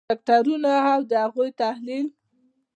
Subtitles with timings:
[0.07, 2.07] کرکټرونه او د هغوی تحلیل: